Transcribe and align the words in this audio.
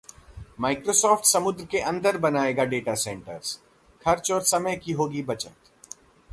Microsoft 0.59 1.25
समुद्र 1.25 1.65
के 1.65 1.79
अंदर 1.79 2.17
बनाएगा 2.17 2.63
डेटा 2.63 2.95
सेंटर्स, 2.95 3.55
खर्च 4.05 4.31
और 4.31 4.41
समय 4.43 4.75
की 4.75 4.91
होगी 4.91 5.21
बचत 5.23 5.71